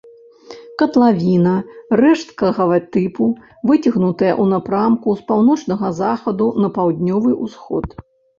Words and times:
Катлавіна 0.81 1.51
рэшткавага 2.01 2.79
тыпу, 2.97 3.27
выцягнутая 3.71 4.33
ў 4.43 4.45
напрамку 4.55 5.09
з 5.21 5.27
паўночнага 5.29 5.93
захаду 6.01 6.47
на 6.65 6.73
паўднёвы 6.81 7.31
ўсход. 7.45 7.87